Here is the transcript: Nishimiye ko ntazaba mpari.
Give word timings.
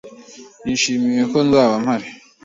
Nishimiye 0.63 1.23
ko 1.31 1.37
ntazaba 1.47 1.75
mpari. 1.83 2.07